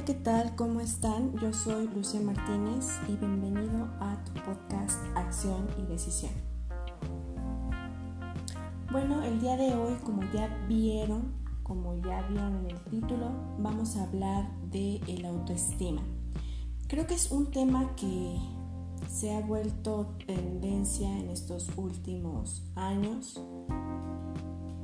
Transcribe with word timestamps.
Hola, 0.00 0.06
¿qué 0.06 0.24
tal? 0.24 0.56
¿Cómo 0.56 0.80
están? 0.80 1.36
Yo 1.42 1.52
soy 1.52 1.86
Lucia 1.88 2.22
Martínez 2.22 2.88
y 3.06 3.16
bienvenido 3.16 3.84
a 4.00 4.16
tu 4.24 4.32
podcast 4.32 4.98
Acción 5.14 5.68
y 5.76 5.82
Decisión. 5.82 6.32
Bueno, 8.90 9.22
el 9.22 9.38
día 9.42 9.58
de 9.58 9.74
hoy, 9.74 9.96
como 10.02 10.22
ya 10.32 10.48
vieron, 10.66 11.34
como 11.62 11.96
ya 11.96 12.22
vieron 12.28 12.64
en 12.64 12.70
el 12.70 12.80
título, 12.84 13.30
vamos 13.58 13.98
a 13.98 14.04
hablar 14.04 14.50
de 14.70 15.02
el 15.06 15.26
autoestima. 15.26 16.00
Creo 16.88 17.06
que 17.06 17.12
es 17.12 17.30
un 17.30 17.50
tema 17.50 17.94
que 17.94 18.38
se 19.06 19.36
ha 19.36 19.42
vuelto 19.42 20.16
tendencia 20.26 21.14
en 21.18 21.28
estos 21.28 21.68
últimos 21.76 22.64
años 22.74 23.38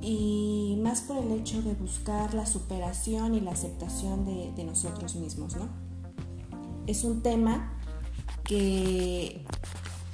y 0.09 0.79
más 0.81 1.01
por 1.01 1.17
el 1.17 1.33
hecho 1.33 1.61
de 1.63 1.75
buscar 1.75 2.33
la 2.33 2.47
superación 2.47 3.35
y 3.35 3.41
la 3.41 3.51
aceptación 3.51 4.25
de, 4.25 4.63
nosotros 4.63 5.17
mismos, 5.17 5.57
¿no? 5.57 5.69
Es 6.87 7.03
un 7.03 7.23
tema 7.23 7.77
que 8.45 9.45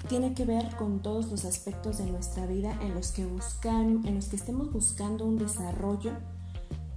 tiene 0.09 0.33
que 0.33 0.47
ver 0.47 0.77
con 0.77 1.03
todos 1.03 1.31
los 1.31 1.45
aspectos 1.45 1.99
de 1.99 2.07
nuestra 2.07 2.47
vida 2.47 2.75
en 2.81 2.95
los 2.95 3.13
que 3.13 3.27
buscan, 3.27 4.01
en 4.07 4.15
los 4.15 4.29
que 4.29 4.37
estemos 4.37 4.73
buscando 4.73 5.27
un 5.27 5.37
desarrollo 5.37 6.13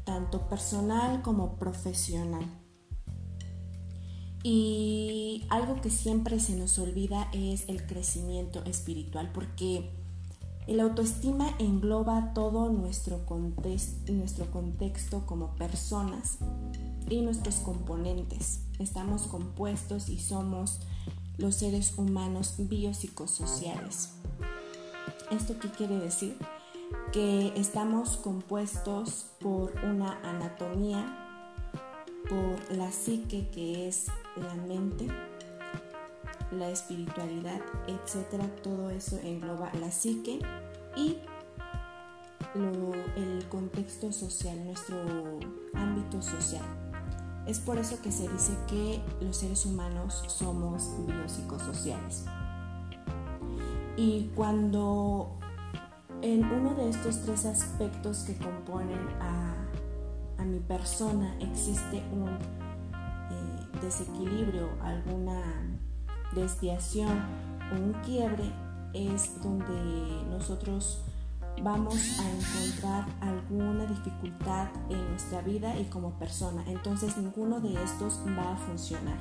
tanto 0.05 0.47
personal 0.47 1.21
como 1.21 1.57
profesional. 1.57 2.45
Y 4.41 5.45
algo 5.49 5.81
que 5.81 5.89
siempre 5.89 6.39
se 6.39 6.55
nos 6.55 6.79
olvida 6.79 7.27
es 7.33 7.67
el 7.67 7.85
crecimiento 7.85 8.63
espiritual, 8.63 9.33
porque 9.33 10.04
el 10.67 10.79
autoestima 10.79 11.55
engloba 11.59 12.33
todo 12.33 12.69
nuestro, 12.69 13.25
contexto 13.25 15.25
como 15.25 15.55
personas 15.55 16.39
y 17.07 17.21
nuestros 17.21 17.57
componentes. 17.57 18.61
Estamos 18.79 19.27
compuestos 19.27 20.09
y 20.09 20.19
somos 20.19 20.79
los 21.37 21.55
seres 21.55 21.97
humanos 21.97 22.55
biopsicosociales. 22.57 24.13
¿Esto 25.29 25.59
qué 25.59 25.69
quiere 25.69 25.99
decir? 25.99 26.35
Que 27.11 27.53
estamos 27.55 28.17
compuestos 28.17 29.27
por 29.39 29.71
una 29.83 30.19
anatomía, 30.23 31.71
por 32.27 32.75
la 32.75 32.91
psique 32.91 33.49
que 33.49 33.87
es 33.87 34.07
la 34.35 34.55
mente, 34.55 35.07
la 36.55 36.69
espiritualidad, 36.69 37.61
etcétera. 37.87 38.45
Todo 38.63 38.89
eso 38.89 39.19
engloba 39.23 39.71
la 39.79 39.91
psique 39.91 40.39
y 40.95 41.17
el 43.15 43.45
contexto 43.49 44.11
social, 44.11 44.63
nuestro 44.65 44.97
ámbito 45.73 46.21
social. 46.21 46.63
Es 47.45 47.59
por 47.59 47.77
eso 47.77 48.01
que 48.01 48.11
se 48.11 48.27
dice 48.27 48.53
que 48.67 49.01
los 49.21 49.37
seres 49.37 49.65
humanos 49.65 50.23
somos 50.27 50.89
biopsicosociales. 51.05 52.25
Y 53.97 54.31
cuando 54.35 55.37
en 56.21 56.43
uno 56.43 56.73
de 56.73 56.89
estos 56.89 57.21
tres 57.21 57.45
aspectos 57.45 58.23
que 58.23 58.35
componen 58.37 59.07
a, 59.21 59.51
mi 60.43 60.59
persona 60.59 61.35
existe 61.39 62.03
un 62.13 62.29
eh, 62.29 63.79
desequilibrio, 63.81 64.69
alguna 64.83 65.74
desviación 66.35 67.23
o 67.71 67.75
un 67.75 67.93
quiebre 68.03 68.51
es 68.93 69.41
donde 69.41 70.23
nosotros 70.29 71.01
vamos 71.61 71.95
a 72.19 72.29
encontrar 72.29 73.05
alguna 73.21 73.85
dificultad 73.85 74.67
en 74.89 75.09
nuestra 75.09 75.41
vida 75.41 75.77
y 75.79 75.85
como 75.85 76.17
persona. 76.19 76.63
Entonces 76.67 77.17
ninguno 77.17 77.59
de 77.59 77.73
estos 77.83 78.19
va 78.37 78.53
a 78.53 78.57
funcionar 78.57 79.17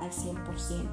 al 0.00 0.10
100%. 0.10 0.88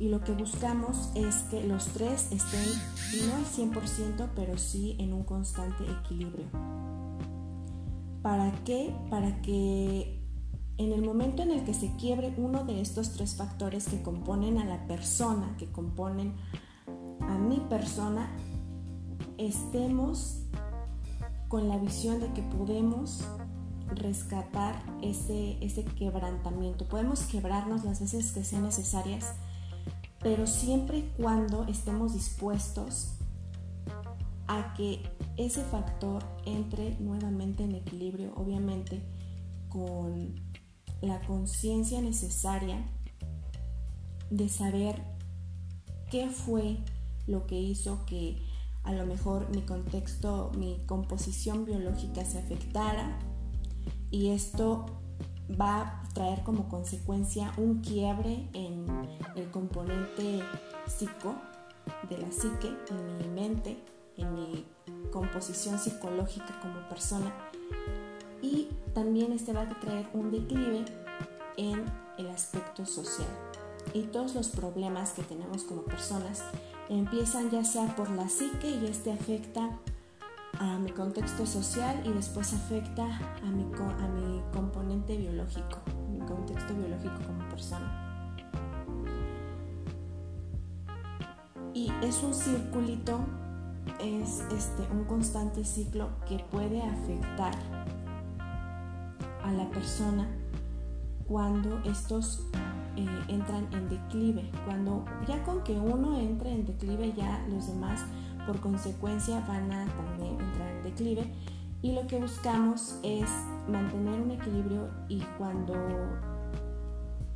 Y 0.00 0.08
lo 0.08 0.20
que 0.22 0.32
buscamos 0.32 1.10
es 1.14 1.42
que 1.50 1.64
los 1.64 1.86
tres 1.86 2.30
estén 2.30 3.28
no 3.28 3.34
al 3.36 3.44
100%, 3.44 4.28
pero 4.34 4.56
sí 4.56 4.96
en 5.00 5.12
un 5.12 5.24
constante 5.24 5.84
equilibrio. 5.90 6.46
¿Para 8.22 8.52
qué? 8.64 8.94
Para 9.10 9.40
que 9.42 10.17
en 10.78 10.92
el 10.92 11.02
momento 11.02 11.42
en 11.42 11.50
el 11.50 11.64
que 11.64 11.74
se 11.74 11.94
quiebre 11.96 12.32
uno 12.36 12.64
de 12.64 12.80
estos 12.80 13.12
tres 13.12 13.34
factores 13.34 13.88
que 13.88 14.00
componen 14.00 14.58
a 14.58 14.64
la 14.64 14.86
persona, 14.86 15.56
que 15.58 15.66
componen 15.66 16.34
a 17.20 17.36
mi 17.36 17.58
persona, 17.68 18.30
estemos 19.38 20.38
con 21.48 21.68
la 21.68 21.78
visión 21.78 22.20
de 22.20 22.32
que 22.32 22.42
podemos 22.42 23.24
rescatar 23.88 24.80
ese, 25.02 25.58
ese 25.64 25.84
quebrantamiento. 25.84 26.86
Podemos 26.86 27.22
quebrarnos 27.22 27.84
las 27.84 28.00
veces 28.00 28.30
que 28.30 28.44
sean 28.44 28.62
necesarias, 28.62 29.34
pero 30.20 30.46
siempre 30.46 30.98
y 30.98 31.12
cuando 31.16 31.64
estemos 31.64 32.12
dispuestos 32.12 33.14
a 34.46 34.74
que 34.74 35.02
ese 35.36 35.62
factor 35.64 36.22
entre 36.46 36.98
nuevamente 37.00 37.64
en 37.64 37.74
equilibrio, 37.74 38.32
obviamente 38.36 39.02
con 39.68 40.47
la 41.00 41.20
conciencia 41.20 42.00
necesaria 42.00 42.84
de 44.30 44.48
saber 44.48 45.02
qué 46.10 46.28
fue 46.30 46.78
lo 47.26 47.46
que 47.46 47.58
hizo 47.58 48.04
que 48.06 48.42
a 48.84 48.92
lo 48.92 49.06
mejor 49.06 49.48
mi 49.50 49.62
contexto, 49.62 50.50
mi 50.56 50.80
composición 50.86 51.64
biológica 51.64 52.24
se 52.24 52.38
afectara 52.38 53.18
y 54.10 54.30
esto 54.30 54.86
va 55.60 55.80
a 55.80 56.08
traer 56.14 56.42
como 56.42 56.68
consecuencia 56.68 57.52
un 57.56 57.80
quiebre 57.80 58.48
en 58.54 58.86
el 59.36 59.50
componente 59.50 60.40
psico 60.86 61.36
de 62.08 62.18
la 62.18 62.30
psique, 62.32 62.74
en 62.90 63.18
mi 63.18 63.28
mente, 63.28 63.76
en 64.16 64.34
mi 64.34 64.66
composición 65.10 65.78
psicológica 65.78 66.58
como 66.60 66.88
persona 66.88 67.32
y 68.42 68.68
también 68.94 69.32
este 69.32 69.52
va 69.52 69.62
a 69.62 69.80
traer 69.80 70.08
un 70.12 70.30
declive 70.30 70.84
en 71.56 71.84
el 72.18 72.28
aspecto 72.28 72.86
social. 72.86 73.28
Y 73.94 74.02
todos 74.02 74.34
los 74.34 74.48
problemas 74.48 75.12
que 75.12 75.22
tenemos 75.22 75.64
como 75.64 75.82
personas 75.82 76.42
empiezan 76.88 77.50
ya 77.50 77.64
sea 77.64 77.94
por 77.96 78.10
la 78.10 78.28
psique 78.28 78.70
y 78.70 78.86
este 78.86 79.12
afecta 79.12 79.78
a 80.58 80.78
mi 80.78 80.90
contexto 80.90 81.46
social 81.46 82.02
y 82.04 82.10
después 82.10 82.52
afecta 82.52 83.04
a 83.04 83.50
mi, 83.50 83.64
a 83.64 84.08
mi 84.08 84.42
componente 84.52 85.16
biológico, 85.16 85.78
mi 86.10 86.18
contexto 86.26 86.74
biológico 86.74 87.14
como 87.26 87.48
persona. 87.48 88.04
Y 91.74 91.92
es 92.02 92.22
un 92.22 92.34
circulito, 92.34 93.20
es 94.00 94.42
este, 94.52 94.82
un 94.92 95.04
constante 95.04 95.64
ciclo 95.64 96.08
que 96.26 96.38
puede 96.50 96.82
afectar 96.82 97.54
a 99.48 99.52
la 99.52 99.68
persona 99.70 100.28
cuando 101.26 101.80
estos 101.84 102.46
eh, 102.96 103.06
entran 103.28 103.68
en 103.72 103.88
declive. 103.88 104.50
Cuando 104.64 105.04
ya 105.26 105.42
con 105.44 105.62
que 105.62 105.78
uno 105.78 106.18
entre 106.18 106.52
en 106.52 106.66
declive, 106.66 107.12
ya 107.16 107.44
los 107.48 107.68
demás 107.68 108.00
por 108.46 108.60
consecuencia 108.60 109.40
van 109.46 109.70
a 109.72 109.86
también 109.86 110.40
entrar 110.40 110.70
en 110.70 110.82
declive. 110.82 111.32
Y 111.80 111.92
lo 111.92 112.06
que 112.06 112.18
buscamos 112.18 112.98
es 113.02 113.28
mantener 113.68 114.20
un 114.20 114.32
equilibrio 114.32 114.88
y 115.08 115.20
cuando 115.36 115.74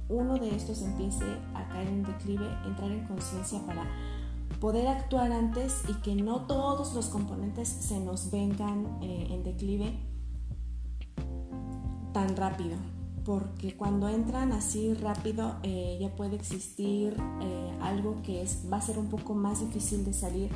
uno 0.08 0.36
de 0.36 0.54
estos 0.54 0.82
empiece 0.82 1.24
a 1.54 1.68
caer 1.68 1.88
en 1.88 2.02
declive, 2.02 2.46
entrar 2.66 2.90
en 2.90 3.06
conciencia 3.06 3.64
para 3.66 3.86
poder 4.60 4.88
actuar 4.88 5.32
antes 5.32 5.82
y 5.88 5.94
que 6.02 6.14
no 6.14 6.42
todos 6.46 6.94
los 6.94 7.06
componentes 7.06 7.68
se 7.68 8.00
nos 8.00 8.30
vengan 8.30 8.98
eh, 9.00 9.28
en 9.30 9.44
declive 9.44 10.11
tan 12.12 12.36
rápido, 12.36 12.76
porque 13.24 13.76
cuando 13.76 14.08
entran 14.08 14.52
así 14.52 14.94
rápido 14.94 15.56
eh, 15.62 15.98
ya 16.00 16.14
puede 16.14 16.36
existir 16.36 17.16
eh, 17.40 17.78
algo 17.80 18.22
que 18.22 18.42
es, 18.42 18.66
va 18.70 18.78
a 18.78 18.82
ser 18.82 18.98
un 18.98 19.08
poco 19.08 19.34
más 19.34 19.60
difícil 19.60 20.04
de 20.04 20.12
salir, 20.12 20.50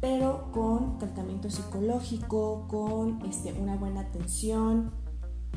pero 0.00 0.50
con 0.52 0.98
tratamiento 0.98 1.50
psicológico, 1.50 2.66
con 2.68 3.24
este, 3.26 3.52
una 3.52 3.76
buena 3.76 4.00
atención 4.00 4.92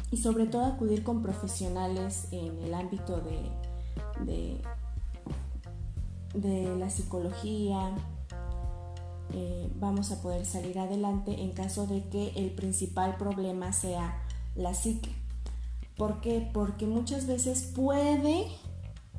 y 0.10 0.18
sobre 0.18 0.48
todo 0.48 0.66
acudir 0.66 1.04
con 1.04 1.22
profesionales 1.22 2.28
en 2.32 2.60
el 2.60 2.74
ámbito 2.74 3.22
de, 3.22 4.62
de, 6.34 6.76
la 6.78 6.90
psicología, 6.90 7.92
eh, 9.34 9.72
vamos 9.80 10.12
a 10.12 10.22
poder 10.22 10.46
salir 10.46 10.80
adelante 10.80 11.42
en 11.42 11.52
caso 11.52 11.86
de 11.86 12.04
que 12.10 12.30
el 12.36 12.52
principal 12.52 13.18
problema 13.18 13.72
sea 13.72 14.24
la 14.56 14.74
psique. 14.74 15.12
¿Por 15.98 16.22
qué? 16.22 16.50
Porque 16.54 16.86
muchas 16.86 17.28
veces 17.28 17.64
puede 17.64 18.48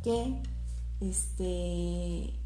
que 0.02 0.43
este 1.00 2.38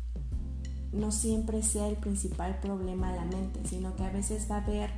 no 0.92 1.10
siempre 1.10 1.62
sea 1.62 1.88
el 1.88 1.96
principal 1.96 2.58
problema 2.60 3.12
la 3.12 3.24
mente, 3.24 3.60
sino 3.66 3.94
que 3.96 4.04
a 4.04 4.10
veces 4.10 4.50
va 4.50 4.56
a 4.56 4.64
haber 4.64 4.90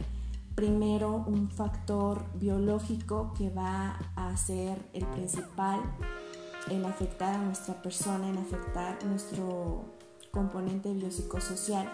primero 0.55 1.25
un 1.27 1.51
factor 1.51 2.25
biológico 2.35 3.33
que 3.37 3.51
va 3.51 3.99
a 4.17 4.37
ser 4.37 4.79
el 4.93 5.07
principal 5.07 5.81
en 6.71 6.85
afectar 6.85 7.35
a 7.35 7.39
nuestra 7.39 7.81
persona, 7.81 8.29
en 8.29 8.39
afectar 8.39 9.05
nuestro 9.05 9.85
componente 10.33 10.93
biopsicosocial. 10.93 11.89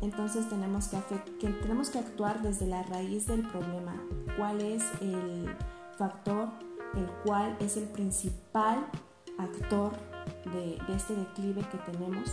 Entonces 0.00 0.48
tenemos 0.48 0.88
que, 0.88 1.98
actuar 1.98 2.42
desde 2.42 2.66
la 2.66 2.82
raíz 2.84 3.26
del 3.26 3.42
problema. 3.48 4.00
¿Cuál 4.36 4.60
es 4.60 4.84
el 5.00 5.48
factor 5.96 6.48
el 6.94 7.06
cual 7.24 7.56
es 7.60 7.76
el 7.76 7.84
principal 7.84 8.86
actor 9.38 9.92
de, 10.52 10.78
de 10.86 10.96
este 10.96 11.14
declive 11.14 11.62
que 11.70 11.78
tenemos? 11.92 12.30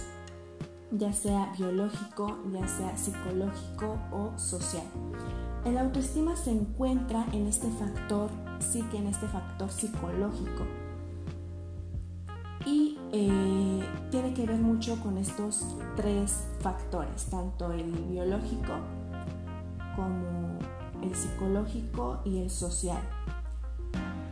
ya 0.92 1.12
sea 1.14 1.52
biológico, 1.58 2.38
ya 2.52 2.68
sea 2.68 2.96
psicológico 2.98 3.98
o 4.12 4.38
social. 4.38 4.86
El 5.66 5.78
autoestima 5.78 6.36
se 6.36 6.52
encuentra 6.52 7.26
en 7.34 7.48
este 7.48 7.68
factor, 7.72 8.30
sí 8.60 8.84
que 8.92 8.98
en 8.98 9.08
este 9.08 9.28
factor 9.28 9.70
psicológico. 9.72 10.64
Y 12.66 12.98
eh, 13.12 13.84
tiene 14.10 14.34
que 14.34 14.46
ver 14.46 14.60
mucho 14.60 15.00
con 15.02 15.18
estos 15.18 15.66
tres 15.96 16.48
factores, 16.60 17.26
tanto 17.26 17.72
el 17.72 17.92
biológico 18.10 18.74
como 19.96 20.58
el 21.04 21.16
psicológico 21.16 22.20
y 22.26 22.40
el 22.40 22.50
social. 22.50 23.02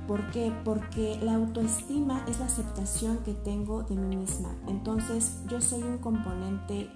¿Por 0.08 0.32
qué? 0.32 0.52
Porque 0.66 1.18
la 1.22 1.36
autoestima 1.36 2.26
es 2.28 2.40
la 2.40 2.46
aceptación 2.46 3.20
que 3.20 3.34
tengo 3.34 3.84
de 3.84 3.96
mí 3.96 4.18
misma. 4.18 4.54
Entonces 4.68 5.42
yo 5.48 5.62
soy 5.62 5.82
un 5.84 6.00
componente 6.00 6.82
eh, 6.82 6.90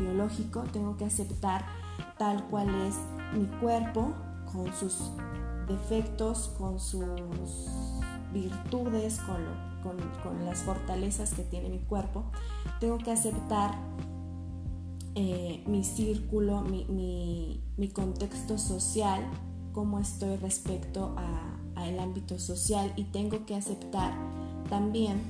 biológico, 0.00 0.62
tengo 0.72 0.96
que 0.96 1.04
aceptar 1.04 1.66
tal 2.16 2.44
cual 2.48 2.68
es 2.86 2.96
mi 3.38 3.46
cuerpo, 3.58 4.14
con 4.52 4.72
sus 4.74 5.10
defectos, 5.68 6.54
con 6.58 6.80
sus 6.80 7.04
virtudes, 8.32 9.20
con, 9.20 9.69
las 10.44 10.60
fortalezas 10.60 11.34
que 11.34 11.42
tiene 11.42 11.68
mi 11.68 11.78
cuerpo. 11.78 12.24
Tengo 12.80 12.98
que 12.98 13.10
aceptar 13.10 13.74
eh, 15.14 15.62
mi 15.66 15.82
círculo, 15.84 16.62
mi, 16.62 17.62
contexto 17.92 18.58
social, 18.58 19.22
cómo 19.72 19.98
estoy 19.98 20.36
respecto 20.36 21.16
al 21.74 21.98
ámbito 21.98 22.38
social 22.38 22.92
y 22.96 23.04
tengo 23.04 23.44
que 23.46 23.56
aceptar 23.56 24.12
también 24.68 25.20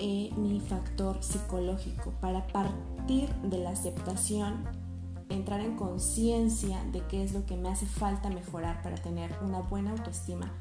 eh, 0.00 0.30
mi 0.36 0.60
factor 0.60 1.22
psicológico 1.22 2.12
para 2.20 2.46
partir 2.48 3.28
de 3.42 3.58
la 3.58 3.70
aceptación 3.70 4.64
entrar 5.30 5.60
en 5.60 5.76
conciencia 5.76 6.82
de 6.92 7.00
qué 7.06 7.22
es 7.22 7.32
lo 7.32 7.44
que 7.46 7.56
me 7.56 7.68
hace 7.68 7.86
falta 7.86 8.30
mejorar 8.30 8.82
para 8.82 8.96
tener 8.96 9.34
una 9.42 9.60
buena 9.60 9.92
autoestima. 9.92 10.52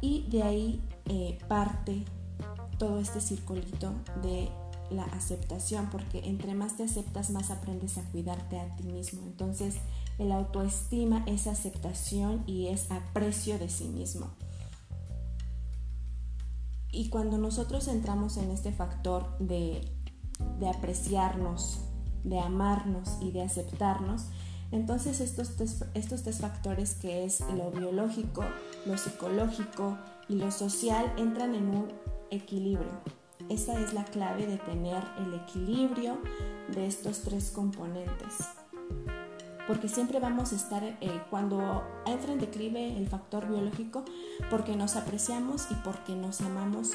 Y 0.00 0.26
de 0.28 0.42
ahí 0.42 0.82
eh, 1.06 1.38
parte 1.48 2.04
todo 2.78 2.98
este 2.98 3.20
circulito 3.20 3.92
de 4.22 4.48
la 4.90 5.04
aceptación, 5.04 5.88
porque 5.90 6.20
entre 6.24 6.54
más 6.54 6.76
te 6.76 6.84
aceptas, 6.84 7.30
más 7.30 7.50
aprendes 7.50 7.98
a 7.98 8.02
cuidarte 8.10 8.58
a 8.58 8.76
ti 8.76 8.84
mismo. 8.84 9.22
Entonces, 9.22 9.76
el 10.18 10.32
autoestima 10.32 11.24
es 11.26 11.46
aceptación 11.46 12.44
y 12.46 12.68
es 12.68 12.90
aprecio 12.90 13.58
de 13.58 13.68
sí 13.68 13.88
mismo. 13.88 14.30
Y 16.90 17.08
cuando 17.08 17.38
nosotros 17.38 17.88
entramos 17.88 18.36
en 18.36 18.50
este 18.50 18.70
factor 18.72 19.36
de, 19.38 19.80
de 20.60 20.68
apreciarnos, 20.68 21.80
de 22.22 22.38
amarnos 22.38 23.18
y 23.20 23.32
de 23.32 23.42
aceptarnos, 23.42 24.26
entonces 24.70 25.20
estos 25.20 25.52
estos 25.94 26.22
tres 26.22 26.38
factores 26.38 26.94
que 26.94 27.24
es 27.24 27.40
lo 27.40 27.70
biológico, 27.70 28.44
lo 28.86 28.96
psicológico 28.96 29.98
y 30.28 30.36
lo 30.36 30.50
social 30.50 31.12
entran 31.16 31.54
en 31.54 31.68
un 31.68 31.92
equilibrio. 32.30 33.00
Esa 33.48 33.78
es 33.78 33.92
la 33.92 34.04
clave 34.04 34.46
de 34.46 34.56
tener 34.58 35.02
el 35.18 35.34
equilibrio 35.34 36.18
de 36.74 36.86
estos 36.86 37.20
tres 37.20 37.50
componentes. 37.50 38.38
Porque 39.66 39.88
siempre 39.88 40.20
vamos 40.20 40.52
a 40.52 40.56
estar, 40.56 40.82
eh, 40.84 41.22
cuando 41.30 41.82
entra 42.06 42.32
en 42.32 42.38
declive 42.38 42.96
el 42.96 43.08
factor 43.08 43.48
biológico, 43.48 44.04
porque 44.50 44.76
nos 44.76 44.96
apreciamos 44.96 45.68
y 45.70 45.74
porque 45.76 46.14
nos 46.14 46.40
amamos 46.42 46.92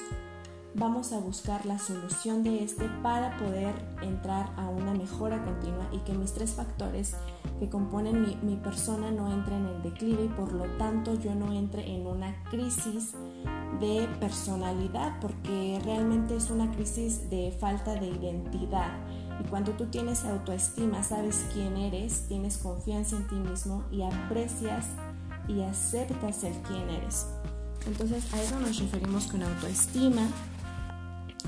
vamos 0.75 1.13
a 1.13 1.19
buscar 1.19 1.65
la 1.65 1.79
solución 1.79 2.43
de 2.43 2.63
este 2.63 2.87
para 3.01 3.37
poder 3.37 3.73
entrar 4.01 4.51
a 4.55 4.69
una 4.69 4.93
mejora 4.93 5.43
continua 5.43 5.87
y 5.91 5.97
que 5.99 6.13
mis 6.13 6.33
tres 6.33 6.51
factores 6.51 7.15
que 7.59 7.69
componen 7.69 8.37
mi, 8.41 8.55
persona 8.57 9.11
no 9.11 9.31
entren 9.31 9.67
en 9.67 9.81
declive 9.81 10.25
y 10.25 10.27
por 10.29 10.53
lo 10.53 10.65
tanto 10.77 11.15
yo 11.19 11.33
no 11.35 11.51
entre 11.53 11.93
en 11.93 12.05
una 12.05 12.43
crisis 12.45 13.13
de 13.79 14.07
personalidad 14.19 15.19
porque 15.19 15.79
realmente 15.83 16.35
es 16.35 16.49
una 16.49 16.71
crisis 16.71 17.29
de 17.29 17.55
falta 17.59 17.95
de 17.95 18.07
identidad. 18.07 18.91
Y 19.43 19.47
cuando 19.47 19.71
tú 19.71 19.85
tienes 19.85 20.25
autoestima 20.25 21.03
sabes 21.03 21.45
quién 21.53 21.77
eres 21.77 22.27
tienes 22.27 22.57
confianza 22.57 23.15
en 23.15 23.27
ti 23.27 23.35
mismo 23.35 23.83
y 23.91 24.03
aprecias 24.03 24.85
y 25.47 25.61
aceptas 25.61 26.43
el 26.43 26.53
quién 26.61 26.89
eres. 26.89 27.27
Entonces 27.87 28.31
a 28.33 28.41
eso 28.41 28.59
nos 28.59 28.77
referimos 28.79 29.27
con 29.27 29.41
autoestima 29.41 30.27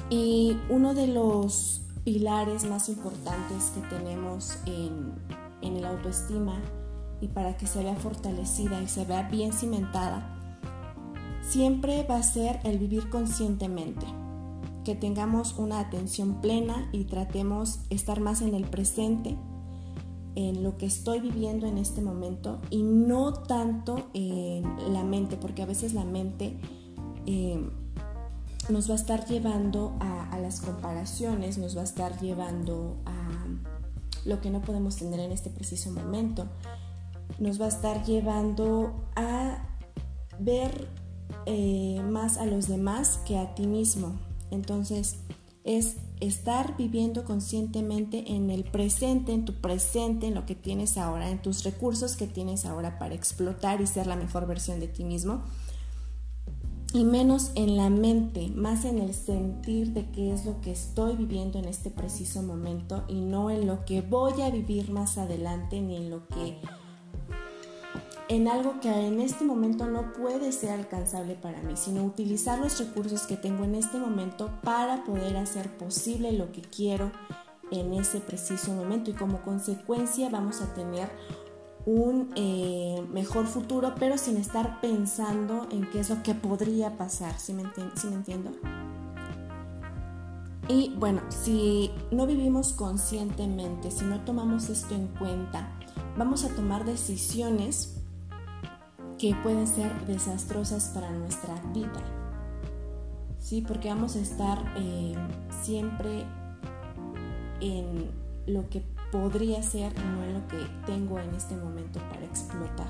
y 0.10 0.58
uno 0.70 0.94
de 0.94 1.08
los 1.08 1.82
pilares 2.04 2.66
más 2.66 2.90
importantes 2.90 3.72
que 3.76 3.82
tenemos 3.96 4.58
en, 4.66 5.14
en 5.62 5.78
el 5.78 5.86
autoestima 5.86 6.60
y 7.22 7.28
para 7.28 7.56
que 7.56 7.68
se 7.68 7.84
vea 7.84 7.96
fortalecida 7.96 8.82
y 8.82 8.88
se 8.88 9.06
vea 9.06 9.24
bien 9.30 9.54
cimentada, 9.54 10.38
siempre 11.42 12.04
va 12.04 12.18
a 12.18 12.24
ser 12.24 12.60
el 12.64 12.80
vivir 12.80 13.10
conscientemente, 13.10 14.06
que 14.84 14.96
tengamos 14.96 15.58
una 15.58 15.80
atención 15.80 16.42
plena 16.42 16.90
y 16.92 17.06
tratemos 17.06 17.80
estar 17.90 18.20
más 18.20 18.42
en 18.42 18.56
el 18.56 18.64
presente, 18.64 19.38
en 20.36 20.64
lo 20.64 20.78
que 20.78 20.86
estoy 20.86 21.20
viviendo 21.20 21.68
en 21.68 21.78
este 21.78 22.02
momento 22.02 22.60
y 22.70 22.82
no 22.84 23.34
tanto 23.34 24.10
en 24.14 24.64
la 24.94 25.04
mente, 25.04 25.38
porque 25.38 25.62
a 25.62 25.66
veces 25.66 25.94
la 25.94 26.06
mente 26.06 26.58
eh, 27.28 27.70
nos 28.69 28.90
va 28.90 28.94
a 28.94 28.98
estar 28.98 29.25
llevando 29.25 29.96
a, 30.00 30.38
las 30.40 30.62
comparaciones, 30.62 31.58
nos 31.58 31.78
va 31.78 31.81
a 31.81 31.84
estar 31.84 32.19
llevando 32.19 32.98
a 33.06 33.48
lo 34.25 34.42
que 34.42 34.50
no 34.50 34.62
podemos 34.62 34.96
tener 34.96 35.19
en 35.19 35.31
este 35.31 35.50
preciso 35.50 35.92
momento, 35.92 36.47
nos 37.40 37.59
va 37.62 37.66
a 37.66 37.69
estar 37.69 38.04
llevando 38.06 39.06
a 39.16 39.68
ver 40.40 40.88
eh, 41.45 42.02
más 42.09 42.38
a 42.38 42.45
los 42.45 42.68
demás 42.68 43.19
que 43.26 43.38
a 43.38 43.54
ti 43.56 43.68
mismo. 43.68 44.19
Entonces 44.52 45.18
es 45.64 45.97
estar 46.19 46.76
viviendo 46.76 47.24
conscientemente 47.24 48.33
en 48.33 48.50
el 48.50 48.64
presente, 48.64 49.33
en 49.33 49.45
tu 49.45 49.54
presente, 49.54 50.28
en 50.28 50.35
lo 50.35 50.45
que 50.45 50.56
tienes 50.56 50.97
ahora, 50.97 51.30
en 51.30 51.42
tus 51.42 51.64
recursos 51.64 52.16
que 52.16 52.28
tienes 52.28 52.66
ahora 52.66 52.97
para 52.97 53.14
explotar 53.14 53.81
y 53.81 53.88
ser 53.88 54.07
la 54.07 54.16
mejor 54.16 54.47
versión 54.47 54.80
de 54.80 54.88
ti 54.88 55.04
mismo 55.04 55.44
y 56.94 57.06
menos 57.06 57.52
en 57.56 57.78
la 57.78 57.90
mente, 57.90 58.50
más 58.54 58.83
en 58.86 59.00
el 59.00 59.14
sentir 59.14 59.94
de 59.94 60.10
qué 60.12 60.33
es 60.33 60.45
lo 60.45 60.60
que 60.62 60.71
estoy 60.71 61.16
viviendo 61.16 61.57
en 61.57 61.66
este 61.66 61.90
preciso 61.90 62.42
momento 62.42 63.04
y 63.07 63.21
no 63.21 63.50
en 63.50 63.66
lo 63.66 63.86
que 63.86 64.02
voy 64.02 64.42
a 64.42 64.50
vivir 64.50 64.92
más 64.92 65.18
adelante 65.18 65.80
ni 65.80 65.95
en 65.95 66.10
lo 66.10 66.28
que 66.28 66.57
en 68.28 68.48
algo 68.48 68.80
que 68.80 68.90
en 68.90 69.19
este 69.19 69.44
momento 69.44 69.88
no 69.88 70.14
puede 70.14 70.54
ser 70.54 70.71
alcanzable 70.71 71.36
para 71.36 71.62
mí, 71.64 71.74
sino 71.76 72.04
utilizar 72.06 72.60
los 72.60 72.80
recursos 72.80 73.24
que 73.24 73.36
tengo 73.36 73.66
en 73.66 73.76
este 73.76 73.98
momento 73.98 74.50
para 74.64 75.04
poder 75.04 75.36
hacer 75.36 75.76
posible 75.76 76.31
lo 76.31 76.50
que 76.54 76.62
quiero 76.62 77.12
en 77.71 77.94
ese 77.94 78.21
preciso 78.21 78.71
momento. 78.74 79.12
Y 79.12 79.16
como 79.16 79.42
consecuencia 79.42 80.30
vamos 80.30 80.62
a 80.62 80.74
tener 80.74 81.10
un 81.85 82.31
eh, 82.35 83.04
mejor 83.11 83.47
futuro, 83.47 83.95
pero 84.00 84.18
sin 84.18 84.38
estar 84.38 84.81
pensando 84.81 85.68
en 85.71 85.90
qué 85.90 86.00
es 86.00 86.09
lo 86.09 86.21
que 86.23 86.35
podría 86.35 86.97
pasar, 86.97 87.40
¿sí 87.40 87.54
me, 87.54 87.64
entiendo? 87.64 88.52
Y 90.68 90.94
bueno, 90.97 91.21
si 91.30 91.92
no 92.11 92.28
vivimos 92.28 92.73
conscientemente, 92.73 93.92
si 93.92 94.06
no 94.06 94.21
tomamos 94.21 94.69
esto 94.69 94.94
en 94.94 95.07
cuenta, 95.07 95.71
vamos 96.18 96.45
a 96.45 96.50
tomar 96.50 96.85
decisiones 96.85 97.97
que 99.18 99.35
pueden 99.44 99.68
ser 99.68 99.92
desastrosas 100.06 100.90
para 100.94 101.09
nuestra 101.11 101.56
vida. 101.73 102.02
Sí, 103.40 103.64
porque 103.68 103.90
vamos 103.90 104.16
a 104.16 104.19
estar 104.19 104.73
eh, 104.78 105.16
siempre 105.64 106.26
en 107.59 108.09
lo 108.45 108.69
que 108.69 108.83
podría 109.11 109.61
ser 109.61 109.94
y 109.94 110.03
no 110.03 110.23
en 110.23 110.33
lo 110.33 110.47
que 110.47 110.57
tengo 110.85 111.19
en 111.19 111.33
este 111.35 111.56
momento 111.56 111.99
para 112.09 112.25
explotar. 112.25 112.87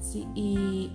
Sí, 0.00 0.26
y 0.34 0.92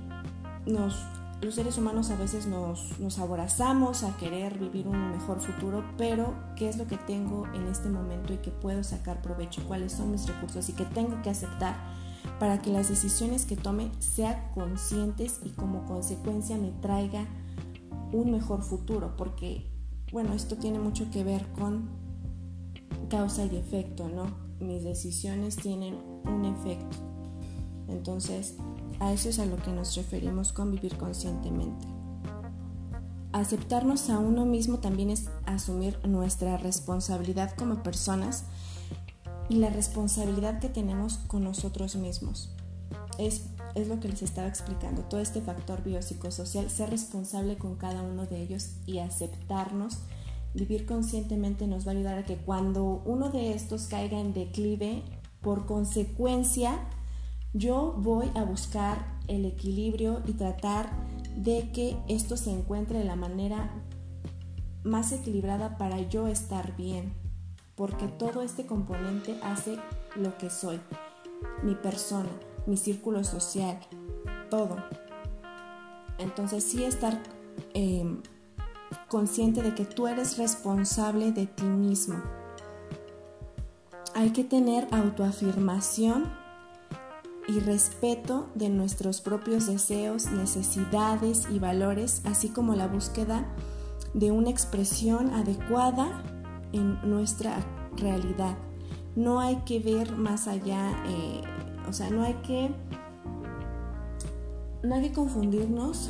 nos 0.66 0.96
los 1.42 1.56
seres 1.56 1.78
humanos 1.78 2.12
a 2.12 2.18
veces 2.18 2.48
nos, 2.48 3.00
nos 3.00 3.18
aborazamos 3.18 4.04
a 4.04 4.18
querer 4.18 4.60
vivir 4.60 4.88
un 4.88 5.12
mejor 5.12 5.40
futuro, 5.40 5.86
pero 5.98 6.36
¿qué 6.58 6.68
es 6.68 6.78
lo 6.78 6.86
que 6.86 6.98
tengo 6.98 7.48
en 7.54 7.68
este 7.68 7.88
momento 7.88 8.34
y 8.34 8.38
que 8.38 8.52
puedo 8.52 8.84
sacar 8.84 9.22
provecho? 9.22 9.64
¿Cuáles 9.66 9.94
son 9.94 10.12
mis 10.12 10.28
recursos 10.28 10.68
y 10.68 10.74
que 10.74 10.84
tengo 10.84 11.22
que 11.22 11.30
aceptar 11.30 11.78
para 12.40 12.62
que 12.62 12.72
las 12.72 12.90
decisiones 12.90 13.46
que 13.46 13.56
tome 13.56 13.90
sean 14.00 14.36
conscientes 14.54 15.40
y 15.46 15.52
como 15.52 15.86
consecuencia 15.86 16.58
me 16.58 16.72
traiga 16.82 17.26
un 18.12 18.32
mejor 18.32 18.62
futuro? 18.62 19.16
Porque, 19.16 19.72
bueno, 20.12 20.34
esto 20.34 20.58
tiene 20.58 20.80
mucho 20.80 21.10
que 21.10 21.24
ver 21.24 21.48
con 21.54 21.88
causa 23.10 23.46
y 23.46 23.58
efecto, 23.58 24.08
¿no? 24.08 24.38
Mis 24.60 24.84
decisiones 24.84 25.56
tienen 25.56 25.96
un 26.26 26.46
efecto. 26.46 26.98
Entonces, 27.88 28.56
a 29.00 29.12
eso 29.12 29.30
es 29.30 29.40
a 29.40 29.46
lo 29.46 29.58
que 29.58 29.72
nos 29.72 29.96
referimos 29.96 30.54
con 30.54 30.72
vivir 30.72 30.96
conscientemente. 30.98 31.88
Aceptarnos 33.32 34.10
a 34.10 34.20
uno 34.20 34.46
mismo 34.46 34.80
también 34.80 35.10
es 35.10 35.30
asumir 35.46 36.00
nuestra 36.08 36.58
responsabilidad 36.58 37.56
como 37.56 37.84
personas 37.84 38.46
y 39.50 39.56
la 39.56 39.70
responsabilidad 39.70 40.60
que 40.60 40.70
tenemos 40.70 41.18
con 41.28 41.44
nosotros 41.44 41.96
mismos. 41.96 42.52
Es, 43.18 43.44
es 43.76 43.88
lo 43.88 44.00
que 44.00 44.08
les 44.08 44.22
estaba 44.22 44.48
explicando, 44.48 45.04
todo 45.04 45.20
este 45.20 45.42
factor 45.42 45.84
biopsicosocial, 45.84 46.70
ser 46.70 46.90
responsable 46.90 47.58
con 47.58 47.76
cada 47.76 48.02
uno 48.02 48.26
de 48.26 48.42
ellos 48.42 48.72
y 48.86 49.00
aceptarnos, 49.00 50.00
vivir 50.54 50.86
conscientemente 50.86 51.68
nos 51.68 51.88
va 51.88 51.92
a 51.92 51.96
ayudar 51.96 52.18
a 52.20 52.26
que 52.26 52.38
cuando 52.38 53.02
uno 53.06 53.30
de 53.30 53.54
estos 53.54 53.88
caiga 53.88 54.20
en 54.20 54.34
declive, 54.34 55.04
por 55.42 55.66
consecuencia, 55.66 56.80
yo 57.54 57.96
voy 57.98 58.30
a 58.36 58.44
buscar 58.44 59.20
el 59.28 59.46
equilibrio 59.46 60.22
y 60.26 60.34
tratar 60.34 60.90
de 61.36 61.72
que 61.72 61.98
esto 62.08 62.36
se 62.36 62.52
encuentre 62.52 63.00
de 63.00 63.06
la 63.06 63.16
manera 63.16 63.72
más 64.84 65.12
equilibrada 65.12 65.78
para 65.78 66.00
yo 66.02 66.28
estar 66.28 66.76
bien, 66.76 67.14
porque 67.76 68.08
todo 68.08 68.42
este 68.42 68.66
componente 68.66 69.38
hace 69.44 69.78
lo 70.16 70.38
que 70.38 70.50
soy, 70.50 70.80
mi 71.64 71.76
persona, 71.76 72.30
mi 72.66 72.78
círculo 72.78 73.24
social, 73.24 73.80
todo. 74.50 74.78
Entonces 76.18 76.64
sí 76.64 76.84
estar 76.84 77.22
em, 77.74 78.22
consciente 79.08 79.62
de 79.62 79.76
que 79.76 79.86
tú 79.86 80.08
eres 80.08 80.38
responsable 80.38 81.32
de 81.32 81.46
ti 81.46 81.66
mismo. 81.66 82.22
Hay 84.16 84.32
que 84.32 84.44
tener 84.44 84.88
autoafirmación 84.92 86.32
y 87.48 87.60
respeto 87.60 88.48
de 88.54 88.70
nuestros 88.70 89.22
propios 89.22 89.66
deseos, 89.66 90.32
necesidades 90.32 91.48
y 91.50 91.58
valores, 91.58 92.22
así 92.26 92.50
como 92.50 92.76
la 92.76 92.88
búsqueda 92.88 93.46
de 94.14 94.32
una 94.32 94.50
expresión 94.50 95.34
adecuada 95.34 96.24
en 96.74 97.00
nuestra 97.10 97.58
realidad. 97.98 98.58
No 99.16 99.40
hay 99.40 99.58
que 99.66 99.80
ver 99.80 100.16
más 100.16 100.48
allá, 100.48 100.92
eh, 101.08 101.42
o 101.88 101.94
sea, 101.94 102.10
no 102.10 102.24
hay 102.24 102.36
que, 102.36 102.70
no 104.84 104.96
hay 104.96 105.02
que 105.10 105.14
confundirnos 105.14 106.10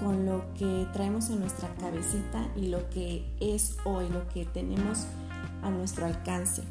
con 0.00 0.26
lo 0.26 0.52
que 0.54 0.86
traemos 0.92 1.30
en 1.30 1.40
nuestra 1.40 1.68
cabecita 1.76 2.48
y 2.56 2.68
lo 2.68 2.88
que 2.90 3.24
es 3.40 3.76
hoy, 3.84 4.08
lo 4.08 4.26
que 4.28 4.44
tenemos 4.44 5.06
a 5.62 5.70
nuestro 5.70 6.06
alcance 6.06 6.62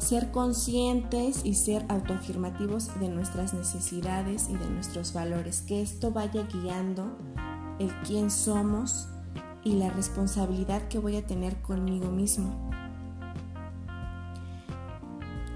ser 0.00 0.30
conscientes 0.32 1.42
y 1.44 1.54
ser 1.54 1.84
autoafirmativos 1.88 2.98
de 2.98 3.08
nuestras 3.08 3.54
necesidades 3.54 4.48
y 4.48 4.56
de 4.56 4.68
nuestros 4.68 5.12
valores, 5.12 5.60
que 5.60 5.82
esto 5.82 6.10
vaya 6.10 6.48
guiando 6.52 7.16
el 7.78 7.92
quién 8.06 8.30
somos 8.30 9.08
y 9.62 9.74
la 9.74 9.90
responsabilidad 9.90 10.88
que 10.88 10.98
voy 10.98 11.16
a 11.16 11.26
tener 11.26 11.60
conmigo 11.60 12.10
mismo. 12.10 12.70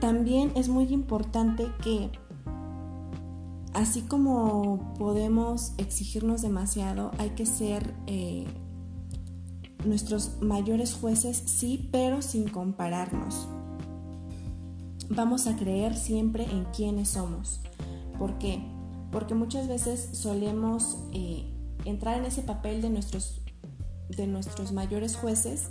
También 0.01 0.53
es 0.55 0.69
muy 0.69 0.85
importante 0.93 1.73
que 1.83 2.11
así 3.75 4.03
como 4.03 4.95
podemos 4.99 5.75
exigirnos 5.79 6.43
demasiado, 6.43 7.11
hay 7.19 7.31
que 7.31 7.47
ser 7.47 7.95
eh, 8.07 8.47
nuestros 9.85 10.41
mayores 10.41 10.95
jueces, 10.95 11.43
sí, 11.47 11.89
pero 11.93 12.23
sin 12.23 12.49
compararnos 12.49 13.49
vamos 15.09 15.47
a 15.47 15.57
creer 15.57 15.97
siempre 15.97 16.45
en 16.45 16.65
quiénes 16.67 17.11
somos. 17.11 17.61
¿Por 18.19 18.39
qué? 18.39 18.63
Porque 19.11 19.35
muchas 19.35 19.69
veces 19.69 20.11
solemos 20.13 20.99
eh, 21.13 21.45
entrar 21.85 22.19
en 22.19 22.25
ese 22.25 22.43
papel 22.43 22.83
de 22.83 22.91
nuestros, 22.91 23.43
de 24.09 24.27
nuestros 24.27 24.73
mayores 24.73 25.17
jueces, 25.17 25.71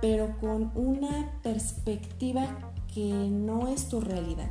pero 0.00 0.38
con 0.38 0.72
una 0.74 1.40
perspectiva 1.42 2.46
que 2.92 3.12
no 3.12 3.68
es 3.68 3.88
tu 3.88 4.00
realidad. 4.00 4.50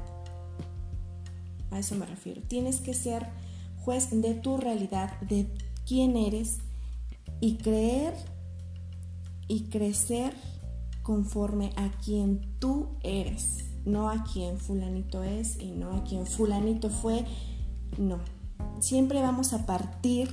A 1.72 1.80
eso 1.80 1.96
me 1.96 2.06
refiero. 2.06 2.42
Tienes 2.42 2.82
que 2.82 2.94
ser 2.94 3.28
juez 3.84 4.10
de 4.12 4.34
tu 4.34 4.58
realidad, 4.58 5.20
de 5.22 5.48
quién 5.86 6.18
eres 6.18 6.60
y 7.40 7.58
creer 7.58 8.14
y 9.48 9.64
crecer 9.70 10.34
conforme 11.04 11.72
a 11.78 11.90
quien 12.04 12.42
tú 12.60 12.90
eres, 13.02 13.66
no 13.86 14.10
a 14.10 14.26
quien 14.26 14.58
fulanito 14.60 15.24
es 15.24 15.58
y 15.58 15.72
no 15.72 15.94
a 15.94 16.04
quien 16.04 16.28
fulanito 16.28 16.90
fue, 16.90 17.26
no. 17.98 18.20
Siempre 18.80 19.22
vamos 19.22 19.54
a 19.54 19.66
partir 19.66 20.30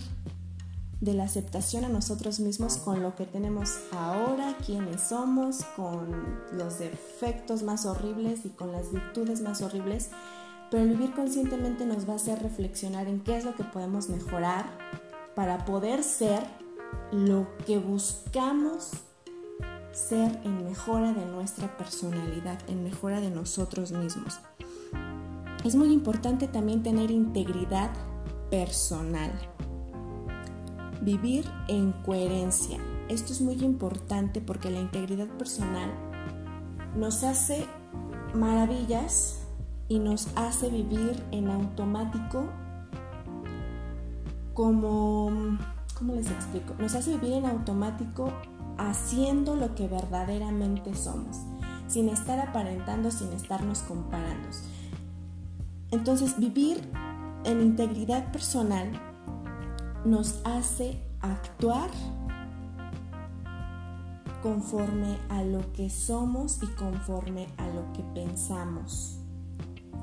de 1.01 1.15
la 1.15 1.25
aceptación 1.25 1.85
a 1.85 1.89
nosotros 1.89 2.41
mismos 2.41 2.79
con 2.79 3.03
lo 3.03 3.15
que 3.15 3.27
tenemos 3.27 3.71
ahora, 3.93 4.57
quiénes 4.65 5.03
somos, 5.03 5.65
con 5.77 6.41
los 6.53 6.79
defectos 6.79 7.63
más 7.63 7.87
horribles 7.87 8.45
y 8.45 8.49
con 8.49 8.73
las 8.73 8.91
virtudes 8.91 9.43
más 9.43 9.63
horribles, 9.63 10.11
pero 10.75 10.87
vivir 10.87 11.13
conscientemente 11.13 11.87
nos 11.87 12.09
va 12.09 12.15
a 12.15 12.17
hacer 12.17 12.43
reflexionar 12.43 13.07
en 13.07 13.21
qué 13.21 13.37
es 13.37 13.45
lo 13.45 13.55
que 13.55 13.63
podemos 13.63 14.09
mejorar 14.09 14.67
para 15.37 15.65
poder 15.65 16.03
ser 16.03 16.43
lo 17.13 17.47
que 17.65 17.79
buscamos 17.79 18.91
ser 19.93 20.41
en 20.43 20.65
mejora 20.65 21.13
de 21.13 21.27
nuestra 21.27 21.77
personalidad, 21.77 22.59
en 22.67 22.83
mejora 22.83 23.21
de 23.21 23.31
nosotros 23.31 23.93
mismos. 23.93 24.41
Es 25.65 25.77
muy 25.77 25.93
importante 25.93 26.49
también 26.49 26.83
tener 26.83 27.13
integridad 27.13 27.93
personal. 28.51 29.31
Vivir 31.03 31.49
en 31.69 31.93
coherencia. 32.05 32.81
Esto 33.09 33.33
es 33.33 33.41
muy 33.41 33.63
importante 33.63 34.41
porque 34.41 34.71
la 34.71 34.81
integridad 34.81 35.29
personal 35.39 35.89
nos 36.97 37.23
hace 37.23 37.65
maravillas 38.35 39.44
y 39.89 39.99
nos 39.99 40.29
hace 40.37 40.71
vivir 40.71 41.23
en 41.31 41.51
automático 41.51 42.47
como, 44.55 45.59
¿cómo 45.99 46.15
les 46.15 46.31
explico? 46.31 46.75
Nos 46.79 46.95
hace 46.95 47.17
vivir 47.19 47.35
en 47.35 47.47
automático 47.47 48.33
haciendo 48.79 49.57
lo 49.57 49.75
que 49.75 49.89
verdaderamente 49.89 50.95
somos, 50.95 51.39
sin 51.89 52.09
estar 52.09 52.39
aparentando, 52.39 53.11
sin 53.11 53.33
estarnos 53.33 53.81
comparando. 53.81 54.49
Entonces, 55.91 56.39
vivir 56.39 56.81
en 57.45 57.61
integridad 57.61 58.33
personal 58.33 58.91
nos 60.05 60.41
hace 60.45 61.01
actuar 61.21 61.91
conforme 64.43 65.19
a 65.31 65.43
lo 65.43 65.73
que 65.73 65.89
somos 65.89 66.63
y 66.63 66.67
conforme 66.75 67.49
a 67.57 67.67
lo 67.69 67.93
que 67.93 68.03
pensamos. 68.15 69.24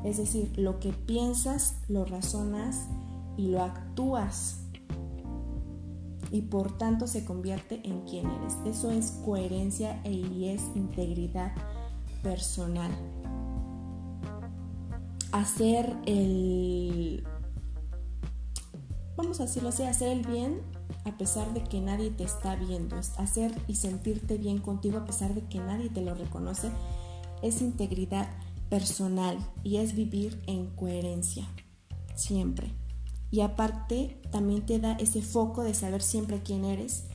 Es 0.03 0.17
decir, 0.17 0.51
lo 0.57 0.79
que 0.79 0.93
piensas, 0.93 1.77
lo 1.87 2.05
razonas 2.05 2.87
y 3.37 3.47
lo 3.47 3.61
actúas 3.61 4.61
y 6.31 6.41
por 6.43 6.77
tanto 6.77 7.07
se 7.07 7.25
convierte 7.25 7.81
en 7.83 8.01
quien 8.01 8.29
eres. 8.29 8.55
Eso 8.65 8.89
es 8.89 9.11
coherencia 9.25 10.01
y 10.05 10.47
es 10.47 10.61
integridad 10.75 11.51
personal. 12.23 12.91
Hacer 15.31 15.95
el, 16.05 17.23
vamos 19.15 19.39
a 19.39 19.43
decirlo 19.43 19.69
así, 19.69 19.83
hacer 19.83 20.09
el 20.09 20.25
bien 20.25 20.61
a 21.05 21.17
pesar 21.17 21.53
de 21.53 21.63
que 21.63 21.81
nadie 21.81 22.11
te 22.11 22.23
está 22.23 22.55
viendo, 22.55 22.95
hacer 22.95 23.53
y 23.67 23.75
sentirte 23.75 24.37
bien 24.37 24.59
contigo 24.59 24.99
a 24.99 25.05
pesar 25.05 25.33
de 25.33 25.41
que 25.41 25.59
nadie 25.59 25.89
te 25.89 26.01
lo 26.01 26.13
reconoce, 26.13 26.69
es 27.41 27.61
integridad 27.61 28.27
personal 28.27 28.50
y 29.63 29.77
es 29.77 29.95
vivir 29.95 30.41
en 30.47 30.67
coherencia, 30.75 31.47
siempre 32.15 32.73
y 33.31 33.39
aparte 33.39 34.21
también 34.29 34.65
te 34.65 34.77
da 34.77 34.93
ese 34.93 35.21
foco 35.21 35.63
de 35.63 35.73
saber 35.73 36.01
siempre 36.01 36.43
quién 36.43 36.65
eres 36.65 37.05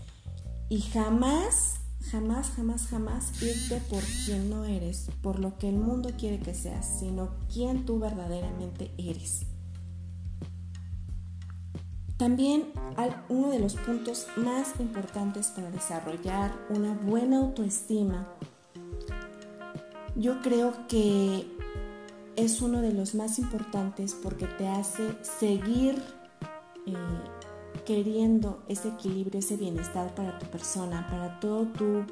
y 0.70 0.80
jamás, 0.80 1.76
jamás, 2.10 2.50
jamás, 2.56 2.86
jamás 2.86 3.42
irte 3.42 3.80
por 3.90 4.02
quien 4.25 4.50
no 4.50 4.64
eres, 4.64 5.08
por 5.22 5.38
lo 5.38 5.58
que 5.58 5.68
el 5.68 5.76
mundo 5.76 6.10
quiere 6.18 6.40
que 6.40 6.54
seas, 6.54 6.98
sino 6.98 7.34
quién 7.52 7.84
tú 7.84 8.00
verdaderamente 8.00 8.90
eres. 8.96 9.42
También 12.16 12.72
uno 13.28 13.50
de 13.50 13.58
los 13.58 13.75
puntos 13.75 14.26
más 14.36 14.80
importantes 14.80 15.48
para 15.48 15.70
desarrollar 15.70 16.56
una 16.70 16.94
buena 16.94 17.38
autoestima, 17.38 18.26
yo 20.16 20.40
creo 20.40 20.73
que 20.88 21.46
es 22.37 22.62
uno 22.62 22.80
de 22.80 22.92
los 22.92 23.14
más 23.14 23.38
importantes 23.38 24.14
porque 24.14 24.46
te 24.46 24.66
hace 24.66 25.14
seguir 25.23 26.02
eh, 26.87 26.94
queriendo 27.85 28.62
ese 28.68 28.88
equilibrio, 28.88 29.40
ese 29.40 29.56
bienestar 29.56 30.14
para 30.14 30.38
tu 30.38 30.46
persona, 30.46 31.06
para 31.11 31.38
todo 31.38 31.66
tu 31.66 32.04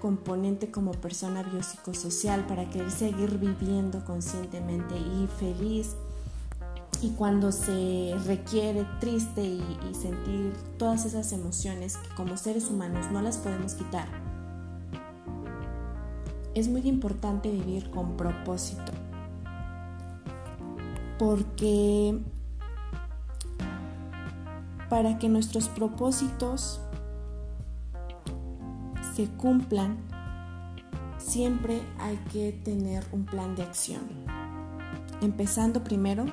componente 0.00 0.70
como 0.70 0.92
persona 0.92 1.42
biopsicosocial, 1.42 2.46
para 2.46 2.70
querer 2.70 2.90
seguir 2.90 3.38
viviendo 3.38 4.04
conscientemente 4.04 4.96
y 4.96 5.26
feliz. 5.38 5.96
Y 7.02 7.10
cuando 7.10 7.52
se 7.52 8.14
requiere 8.24 8.86
triste 9.00 9.42
y, 9.42 9.78
y 9.90 9.94
sentir 9.94 10.52
todas 10.78 11.04
esas 11.04 11.32
emociones 11.32 11.96
que 11.96 12.14
como 12.14 12.36
seres 12.36 12.70
humanos 12.70 13.10
no 13.10 13.20
las 13.20 13.38
podemos 13.38 13.74
quitar, 13.74 14.06
es 16.54 16.68
muy 16.68 16.86
importante 16.88 17.50
vivir 17.50 17.90
con 17.90 18.16
propósito. 18.16 18.92
Porque 21.18 22.18
para 24.88 25.18
que 25.18 25.28
nuestros 25.28 25.68
propósitos 25.68 26.80
se 29.14 29.26
cumplan, 29.28 29.96
siempre 31.18 31.82
hay 31.98 32.16
que 32.32 32.52
tener 32.52 33.04
un 33.12 33.24
plan 33.24 33.56
de 33.56 33.62
acción. 33.62 34.02
Empezando 35.20 35.82
primero 35.82 36.26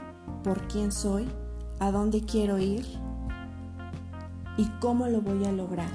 por 0.44 0.68
quién 0.68 0.92
soy, 0.92 1.28
a 1.80 1.92
dónde 1.92 2.22
quiero 2.22 2.60
ir 2.60 2.86
y 4.58 4.66
cómo 4.80 5.08
lo 5.08 5.22
voy 5.22 5.46
a 5.46 5.52
lograr. 5.52 5.92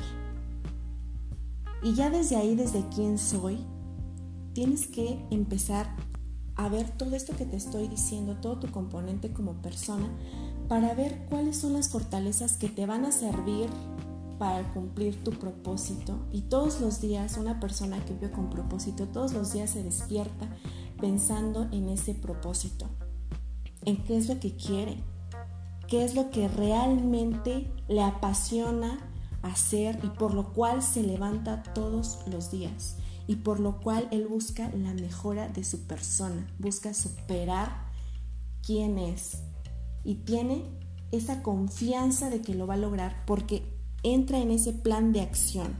Y 1.83 1.95
ya 1.95 2.11
desde 2.11 2.37
ahí, 2.37 2.56
desde 2.56 2.85
quién 2.95 3.18
soy, 3.18 3.64
tienes 4.56 4.86
que 4.86 5.22
empezar 5.30 5.86
a 6.54 6.70
ver 6.70 6.88
todo 6.88 7.14
esto 7.14 7.36
que 7.36 7.44
te 7.44 7.56
estoy 7.56 7.88
diciendo, 7.88 8.38
todo 8.40 8.58
tu 8.58 8.70
componente 8.70 9.30
como 9.30 9.60
persona, 9.60 10.08
para 10.66 10.94
ver 10.94 11.26
cuáles 11.28 11.58
son 11.58 11.75
las 11.75 11.90
fortalezas 11.90 12.56
que 12.56 12.70
te 12.70 12.86
van 12.86 13.04
a 13.04 13.12
servir 13.12 13.68
para 14.38 14.72
cumplir 14.72 15.22
tu 15.22 15.32
propósito. 15.32 16.20
Y 16.32 16.40
todos 16.40 16.80
los 16.80 17.02
días 17.02 17.36
una 17.36 17.60
persona 17.60 18.02
que 18.06 18.14
vive 18.14 18.30
con 18.30 18.48
propósito, 18.48 19.06
todos 19.08 19.34
los 19.34 19.52
días 19.52 19.68
se 19.68 19.82
despierta 19.82 20.48
pensando 20.98 21.68
en 21.70 21.90
ese 21.90 22.14
propósito, 22.14 22.86
en 23.84 24.02
qué 24.04 24.16
es 24.16 24.26
lo 24.26 24.40
que 24.40 24.56
quiere, 24.56 25.04
qué 25.86 26.02
es 26.02 26.14
lo 26.14 26.30
que 26.30 26.48
realmente 26.48 27.70
le 27.88 28.02
apasiona 28.02 29.00
hacer 29.42 30.00
y 30.02 30.08
por 30.08 30.32
lo 30.32 30.54
cual 30.54 30.82
se 30.82 31.02
levanta 31.02 31.62
todos 31.75 32.20
los 32.26 32.50
días 32.50 32.96
y 33.26 33.37
por 33.37 33.61
lo 33.61 33.80
cual 33.80 34.09
él 34.11 34.26
busca 34.26 34.71
la 34.71 34.95
mejora 34.95 35.49
de 35.49 35.64
su 35.64 35.87
persona, 35.87 36.47
busca 36.59 36.95
superar 36.95 37.87
quién 38.62 38.99
es 38.99 39.38
y 40.04 40.16
tiene 40.16 40.64
esa 41.12 41.42
confianza 41.42 42.30
de 42.30 42.40
que 42.40 42.54
lo 42.54 42.66
va 42.66 42.75
a 42.75 42.78
lograr 42.78 43.25
porque 43.26 43.62
entra 44.02 44.38
en 44.38 44.50
ese 44.50 44.73
plan 44.73 45.12
de 45.12 45.21
acción 45.21 45.75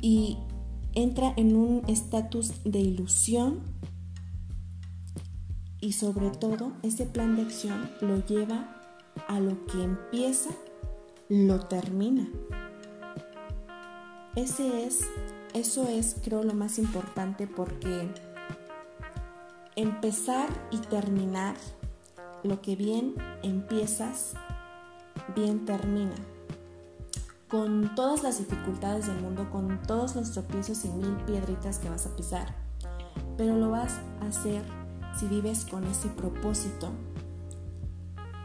y 0.00 0.38
entra 0.92 1.32
en 1.36 1.56
un 1.56 1.82
estatus 1.88 2.52
de 2.64 2.80
ilusión 2.80 3.60
y 5.80 5.92
sobre 5.92 6.30
todo 6.30 6.72
ese 6.82 7.06
plan 7.06 7.36
de 7.36 7.42
acción 7.42 7.90
lo 8.00 8.24
lleva 8.24 8.74
a 9.28 9.40
lo 9.40 9.66
que 9.66 9.82
empieza, 9.82 10.50
lo 11.28 11.60
termina. 11.60 12.28
Es, 14.36 14.58
eso 15.52 15.88
es 15.88 16.16
creo 16.24 16.42
lo 16.42 16.54
más 16.54 16.78
importante 16.78 17.46
porque 17.46 18.08
empezar 19.76 20.48
y 20.70 20.78
terminar 20.78 21.54
lo 22.42 22.60
que 22.60 22.74
bien 22.74 23.14
empiezas, 23.42 24.34
bien 25.36 25.64
termina. 25.64 26.16
Con 27.48 27.94
todas 27.94 28.24
las 28.24 28.38
dificultades 28.38 29.06
del 29.06 29.20
mundo, 29.20 29.48
con 29.50 29.80
todos 29.82 30.16
los 30.16 30.32
tropiezos 30.32 30.84
y 30.84 30.88
mil 30.88 31.14
piedritas 31.24 31.78
que 31.78 31.88
vas 31.88 32.06
a 32.06 32.16
pisar, 32.16 32.56
pero 33.36 33.54
lo 33.56 33.70
vas 33.70 34.00
a 34.20 34.26
hacer 34.26 34.62
si 35.18 35.26
vives 35.26 35.64
con 35.64 35.84
ese 35.84 36.08
propósito 36.08 36.90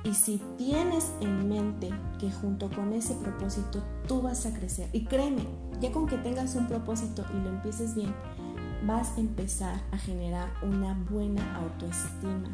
y 0.03 0.13
si 0.13 0.41
tienes 0.57 1.11
en 1.21 1.49
mente 1.49 1.89
que 2.19 2.31
junto 2.31 2.69
con 2.69 2.93
ese 2.93 3.15
propósito 3.15 3.83
tú 4.07 4.21
vas 4.21 4.45
a 4.45 4.53
crecer, 4.53 4.89
y 4.93 5.05
créeme, 5.05 5.43
ya 5.79 5.91
con 5.91 6.07
que 6.07 6.17
tengas 6.17 6.55
un 6.55 6.67
propósito 6.67 7.25
y 7.33 7.41
lo 7.41 7.49
empieces 7.49 7.95
bien, 7.95 8.13
vas 8.85 9.17
a 9.17 9.19
empezar 9.19 9.81
a 9.91 9.97
generar 9.97 10.49
una 10.61 10.93
buena 11.09 11.55
autoestima. 11.57 12.49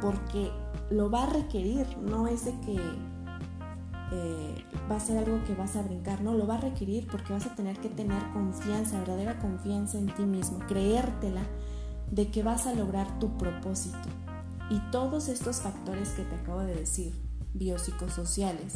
Porque 0.00 0.50
lo 0.90 1.10
va 1.10 1.24
a 1.24 1.26
requerir, 1.26 1.86
no 1.98 2.26
es 2.26 2.44
de 2.44 2.52
que 2.60 2.76
eh, 4.12 4.64
va 4.90 4.96
a 4.96 5.00
ser 5.00 5.18
algo 5.18 5.42
que 5.44 5.54
vas 5.54 5.76
a 5.76 5.82
brincar, 5.82 6.20
no, 6.20 6.34
lo 6.34 6.46
va 6.46 6.56
a 6.56 6.60
requerir 6.60 7.06
porque 7.06 7.32
vas 7.32 7.46
a 7.46 7.54
tener 7.54 7.78
que 7.78 7.88
tener 7.88 8.22
confianza, 8.32 8.98
verdadera 8.98 9.38
confianza 9.38 9.98
en 9.98 10.06
ti 10.06 10.24
mismo, 10.24 10.58
creértela 10.66 11.42
de 12.10 12.30
que 12.30 12.42
vas 12.42 12.66
a 12.66 12.74
lograr 12.74 13.18
tu 13.18 13.38
propósito. 13.38 13.96
Y 14.70 14.78
todos 14.90 15.28
estos 15.28 15.60
factores 15.60 16.10
que 16.10 16.24
te 16.24 16.34
acabo 16.34 16.60
de 16.60 16.74
decir, 16.74 17.14
biopsicosociales, 17.54 18.74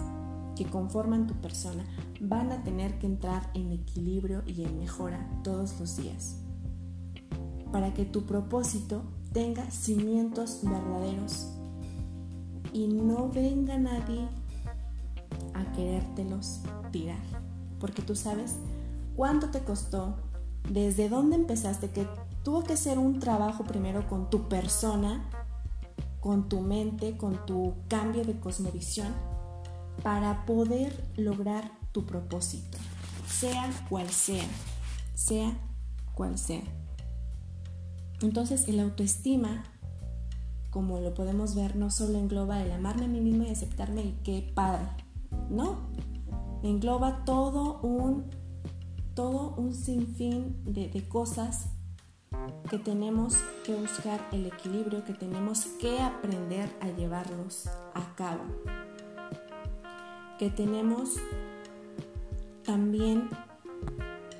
que 0.57 0.65
conforman 0.65 1.27
tu 1.27 1.35
persona, 1.35 1.85
van 2.21 2.51
a 2.51 2.65
tener 2.65 2.99
que 2.99 3.07
entrar 3.07 3.51
en 3.55 3.73
equilibrio 3.73 4.43
y 4.47 4.65
en 4.65 4.79
mejora 4.79 5.29
todos 5.45 5.79
los 5.79 5.97
días. 5.97 6.39
Para 7.71 7.95
que 7.95 8.05
tu 8.05 8.27
propósito 8.27 9.03
tenga 9.33 9.71
cimientos 9.71 10.61
verdaderos 10.63 11.49
y 12.73 12.89
no 12.89 13.29
venga 13.29 13.79
nadie 13.79 14.29
a 15.55 15.73
querértelos 15.73 16.61
tirar. 16.91 17.23
Porque 17.79 18.03
tú 18.03 18.17
sabes 18.17 18.57
cuánto 19.15 19.51
te 19.51 19.61
costó, 19.61 20.17
desde 20.71 21.09
dónde 21.09 21.37
empezaste, 21.37 21.91
que 21.91 22.09
tuvo 22.43 22.65
que 22.65 22.77
ser 22.77 22.99
un 22.99 23.21
trabajo 23.21 23.65
primero 23.65 24.09
con 24.09 24.31
tu 24.31 24.49
persona 24.49 25.29
con 26.27 26.49
tu 26.49 26.61
mente, 26.61 27.17
con 27.17 27.47
tu 27.47 27.75
cambio 27.87 28.25
de 28.25 28.41
cosmovisión, 28.41 29.15
para 30.03 30.45
poder 30.47 31.05
lograr 31.17 31.71
tu 31.93 32.05
propósito, 32.07 32.79
sea 33.27 33.71
cual 33.89 34.09
sea, 34.11 34.45
sea 35.15 35.53
cual 36.15 36.39
sea. 36.39 36.63
Entonces 38.21 38.69
el 38.69 38.81
autoestima, 38.81 39.65
como 40.71 41.01
lo 41.01 41.15
podemos 41.15 41.55
ver, 41.55 41.77
no 41.77 41.91
solo 41.91 42.19
engloba 42.19 42.63
el 42.63 42.73
amarme 42.73 43.05
a 43.07 43.09
mí 43.09 43.21
mismo 43.21 43.45
y 43.45 43.51
aceptarme 43.51 44.03
y 44.03 44.19
qué 44.25 44.53
padre, 44.55 44.87
no, 45.51 45.89
engloba 46.63 47.25
todo 47.25 47.81
un, 47.81 48.25
todo 49.15 49.55
un 49.57 49.75
sinfín 49.75 50.63
de, 50.65 50.89
de 50.89 51.09
cosas 51.09 51.69
que 52.69 52.79
tenemos 52.79 53.37
que 53.65 53.75
buscar 53.75 54.21
el 54.33 54.47
equilibrio, 54.47 55.05
que 55.05 55.15
tenemos 55.15 55.67
que 55.81 56.01
aprender 56.01 56.69
a 56.81 56.89
llevarlos 56.89 57.67
a 57.95 58.15
cabo, 58.17 58.43
que 60.39 60.51
tenemos 60.51 61.17
también 62.65 63.29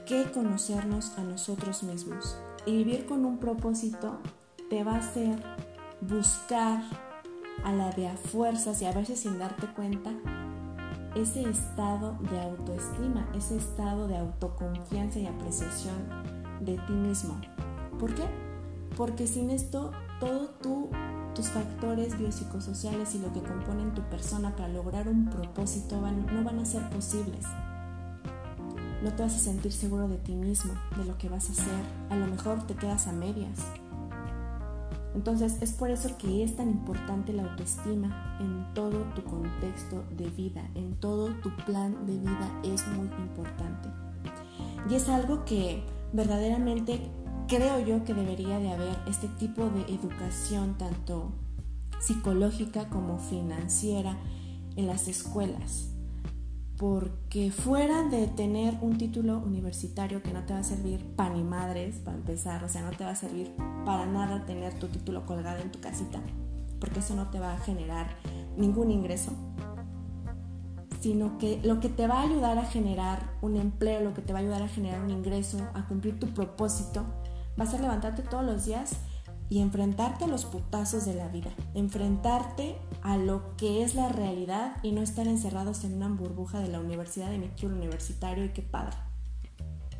que 0.07 0.31
conocernos 0.31 1.17
a 1.19 1.23
nosotros 1.23 1.83
mismos. 1.83 2.37
Y 2.65 2.79
vivir 2.79 3.07
con 3.07 3.25
un 3.25 3.39
propósito 3.39 4.19
te 4.69 4.85
va 4.85 4.95
a 4.95 4.99
hacer 4.99 5.43
buscar 6.01 6.83
a 7.65 7.73
la 7.73 7.91
de 7.91 8.09
a 8.09 8.17
fuerzas 8.17 8.83
y 8.83 8.87
a 8.87 8.93
veces 8.93 9.21
sin 9.21 9.39
darte 9.39 9.67
cuenta 9.69 10.13
ese 11.15 11.49
estado 11.49 12.19
de 12.31 12.41
autoestima, 12.41 13.29
ese 13.35 13.57
estado 13.57 14.07
de 14.07 14.19
autoconfianza 14.19 15.19
y 15.19 15.27
apreciación 15.27 15.97
de 16.61 16.77
ti 16.79 16.93
mismo. 16.93 17.41
¿Por 17.99 18.15
qué? 18.15 18.25
Porque 18.97 19.27
sin 19.27 19.51
esto, 19.51 19.93
todos 20.21 20.51
tus 21.37 21.49
factores 21.49 22.19
biopsicosociales 22.19 23.15
y 23.15 23.19
lo 23.19 23.31
que 23.31 23.43
componen 23.43 23.93
tu 23.93 24.01
persona 24.09 24.57
para 24.57 24.69
lograr 24.69 25.07
un 25.07 25.27
propósito 25.27 26.01
no 26.01 26.43
van 26.43 26.59
a 26.59 26.65
ser 26.65 26.89
posibles. 26.89 27.45
No 29.03 29.13
te 29.13 29.23
vas 29.23 29.37
a 29.37 29.39
sentir 29.39 29.71
seguro 29.71 30.09
de 30.09 30.17
ti 30.17 30.35
mismo, 30.35 30.73
de 30.97 31.05
lo 31.05 31.19
que 31.19 31.29
vas 31.29 31.51
a 31.51 31.53
hacer. 31.53 31.85
A 32.09 32.17
lo 32.17 32.27
mejor 32.27 32.67
te 32.67 32.75
quedas 32.75 33.07
a 33.07 33.13
medias. 33.13 33.59
Entonces 35.15 35.59
es 35.61 35.73
por 35.73 35.91
eso 35.91 36.17
que 36.17 36.43
es 36.43 36.57
tan 36.57 36.71
importante 36.71 37.35
la 37.35 37.43
autoestima 37.43 38.39
en 38.41 38.73
todo 38.73 39.03
tu 39.15 39.23
contexto 39.23 40.05
de 40.17 40.31
vida, 40.31 40.63
en 40.75 40.95
todo 40.95 41.29
tu 41.43 41.55
plan 41.67 42.07
de 42.07 42.19
vida 42.19 42.61
es 42.65 42.87
muy 42.89 43.09
importante. 43.19 43.91
Y 44.89 44.95
es 44.95 45.09
algo 45.11 45.45
que 45.45 45.85
verdaderamente 46.15 47.11
creo 47.47 47.81
yo 47.81 48.05
que 48.05 48.15
debería 48.15 48.59
de 48.59 48.73
haber 48.73 48.99
este 49.09 49.29
tipo 49.29 49.69
de 49.71 49.83
educación 49.95 50.77
tanto 50.79 51.33
psicológica 52.01 52.89
como 52.89 53.19
financiera 53.19 54.17
en 54.77 54.87
las 54.87 55.09
escuelas. 55.09 55.91
Porque 56.77 57.51
fuera 57.51 58.03
de 58.03 58.27
tener 58.27 58.77
un 58.83 58.99
título 58.99 59.39
universitario 59.39 60.23
que 60.23 60.33
no 60.33 60.45
te 60.45 60.53
va 60.53 60.59
a 60.59 60.65
servir 60.65 61.03
para 61.17 61.35
ni 61.35 61.43
madres, 61.43 61.97
para 62.05 62.19
empezar, 62.19 62.63
o 62.65 62.69
sea, 62.69 62.83
no 62.83 62.91
te 62.91 63.05
va 63.05 63.11
a 63.11 63.17
servir 63.17 63.51
para 63.87 64.05
nada 64.05 64.45
tener 64.45 64.79
tu 64.79 64.89
título 64.89 65.25
colgado 65.25 65.63
en 65.63 65.73
tu 65.73 65.81
casita, 65.81 66.21
porque 66.79 66.99
eso 66.99 67.15
no 67.15 67.31
te 67.31 67.41
va 67.41 67.55
a 67.55 67.59
generar 67.59 68.19
ningún 68.59 68.91
ingreso, 68.91 69.33
sino 71.01 71.39
que 71.39 71.61
lo 71.63 71.81
que 71.81 71.89
te 71.89 72.07
va 72.07 72.21
a 72.21 72.25
ayudar 72.25 72.59
a 72.59 72.67
generar 72.67 73.39
un 73.41 73.57
empleo, 73.57 74.03
lo 74.03 74.13
que 74.13 74.21
te 74.21 74.35
va 74.35 74.41
a 74.41 74.43
ayudar 74.43 74.63
a 74.63 74.69
generar 74.69 75.01
un 75.01 75.11
ingreso, 75.11 75.67
a 75.73 75.87
cumplir 75.89 76.21
tu 76.21 76.27
propósito, 76.35 77.07
va 77.59 77.65
a 77.65 77.81
levantarte 77.81 78.23
todos 78.23 78.45
los 78.45 78.65
días 78.65 78.97
y 79.49 79.61
enfrentarte 79.61 80.25
a 80.25 80.29
los 80.29 80.45
putazos 80.45 81.05
de 81.07 81.15
la 81.15 81.29
vida, 81.29 81.51
enfrentarte 81.75 82.77
a 83.03 83.17
lo 83.17 83.57
que 83.57 83.83
es 83.83 83.95
la 83.95 84.09
realidad 84.09 84.77
y 84.83 84.93
no 84.93 85.03
estar 85.03 85.27
encerrados 85.27 85.85
en 85.85 85.95
una 85.95 86.09
burbuja 86.09 86.59
de 86.61 86.69
la 86.69 86.81
universidad 86.81 87.31
de 87.31 87.39
mi 87.39 87.49
título 87.49 87.77
universitario 87.77 88.45
y 88.45 88.49
qué 88.51 88.63
padre. 88.63 88.97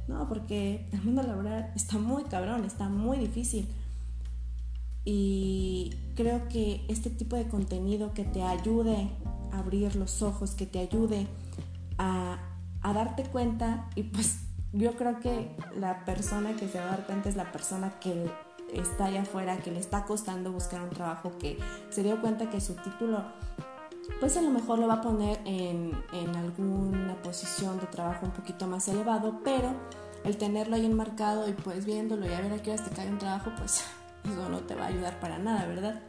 No, 0.09 0.29
porque 0.29 0.89
el 0.93 1.03
mundo 1.03 1.23
laboral 1.23 1.73
está 1.75 1.99
muy 1.99 2.25
cabrón, 2.25 2.65
está 2.65 2.89
muy 2.89 3.19
difícil. 3.19 3.69
Y 5.05 5.95
creo 6.17 6.49
que 6.49 6.85
este 6.89 7.11
tipo 7.11 7.37
de 7.37 7.49
contenido 7.49 8.13
que 8.13 8.25
te 8.25 8.43
ayude 8.43 9.09
a 9.53 9.59
abrir 9.59 9.95
los 9.95 10.23
ojos, 10.23 10.53
que 10.53 10.67
te 10.67 10.81
ayude 10.81 11.27
a, 11.99 12.39
a 12.83 12.93
darte 12.93 13.25
cuenta, 13.25 13.89
y 13.95 14.05
pues 14.05 14.46
yo 14.77 14.93
creo 14.93 15.21
que 15.21 15.51
la 15.79 16.05
persona 16.05 16.55
que 16.55 16.69
se 16.69 16.79
va 16.79 16.85
a 16.85 16.89
dar 16.89 17.07
cuenta 17.07 17.29
es 17.29 17.37
la 17.37 17.51
persona 17.51 17.99
que 17.99 18.31
está 18.73 19.07
allá 19.07 19.23
afuera, 19.23 19.57
que 19.59 19.71
le 19.71 19.81
está 19.81 20.05
costando 20.05 20.53
buscar 20.53 20.83
un 20.83 20.91
trabajo, 20.91 21.33
que 21.39 21.59
se 21.91 22.03
dio 22.03 22.21
cuenta 22.21 22.51
que 22.51 22.61
su 22.61 22.75
título, 22.75 23.25
pues 24.21 24.37
a 24.37 24.43
lo 24.43 24.51
mejor 24.51 24.79
lo 24.79 24.87
va 24.87 24.95
a 24.95 25.01
poner 25.01 25.41
en, 25.47 25.93
en 26.13 26.37
alguna 26.37 27.17
posición 27.23 27.81
de 27.81 27.87
trabajo 27.87 28.27
un 28.27 28.33
poquito 28.33 28.67
más 28.67 28.87
elevado, 28.89 29.41
pero 29.43 29.73
el 30.25 30.37
tenerlo 30.37 30.77
ahí 30.77 30.85
enmarcado 30.85 31.49
y 31.49 31.53
pues 31.53 31.87
viéndolo 31.87 32.27
y 32.27 32.33
a 32.33 32.41
ver 32.41 32.53
a 32.53 32.63
qué 32.63 32.73
horas 32.73 32.85
te 32.85 32.95
cae 32.95 33.09
un 33.09 33.19
trabajo, 33.19 33.53
pues 33.57 33.85
eso 34.25 34.49
no 34.49 34.61
te 34.61 34.75
va 34.75 34.85
a 34.85 34.89
ayudar 34.89 35.19
para 35.21 35.39
nada, 35.39 35.67
¿verdad? 35.67 36.03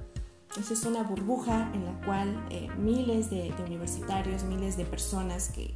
Esa 0.60 0.73
es 0.73 0.86
una 0.86 1.03
burbuja 1.03 1.69
en 1.73 1.86
la 1.86 1.93
cual 2.03 2.43
eh, 2.49 2.67
miles 2.77 3.30
de, 3.30 3.53
universitarios, 3.63 4.43
miles 4.43 4.75
de 4.75 4.86
personas 4.86 5.49
que, 5.49 5.75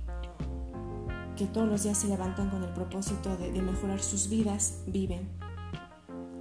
que 1.35 1.45
todos 1.47 1.67
los 1.67 1.83
días 1.83 1.97
se 1.97 2.07
levantan 2.07 2.49
con 2.49 2.63
el 2.63 2.69
propósito 2.73 3.35
de, 3.37 3.51
de 3.51 3.61
mejorar 3.61 3.99
sus 4.01 4.29
vidas 4.29 4.83
viven 4.87 5.29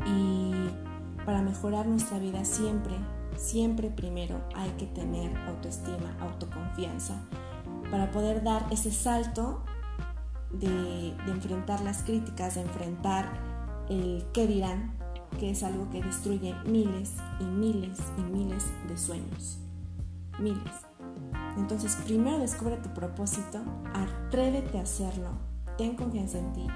y 0.06 0.70
para 1.24 1.42
mejorar 1.42 1.86
nuestra 1.86 2.18
vida 2.18 2.44
siempre, 2.44 2.94
siempre 3.36 3.90
primero 3.90 4.40
hay 4.54 4.70
que 4.72 4.86
tener 4.86 5.36
autoestima, 5.46 6.16
autoconfianza, 6.20 7.14
para 7.90 8.10
poder 8.10 8.42
dar 8.42 8.66
ese 8.70 8.90
salto 8.90 9.62
de, 10.52 11.14
enfrentar 11.28 11.80
las 11.82 12.02
críticas, 12.02 12.54
de 12.54 12.62
enfrentar 12.62 13.30
el 13.88 14.24
qué 14.32 14.46
dirán, 14.46 14.94
que 15.38 15.50
es 15.50 15.62
algo 15.62 15.88
que 15.90 16.02
destruye 16.02 16.54
miles 16.64 17.14
y 17.38 17.44
miles 17.44 17.98
y 18.18 18.22
miles 18.22 18.66
de 18.88 18.96
sueños. 18.96 19.58
Miles. 20.38 20.89
Entonces, 21.56 21.96
primero 22.04 22.38
descubre 22.38 22.76
tu 22.76 22.90
propósito, 22.90 23.60
atrévete 23.92 24.78
a 24.78 24.82
hacerlo, 24.82 25.30
ten 25.76 25.96
confianza 25.96 26.38
en 26.38 26.52
ti 26.52 26.66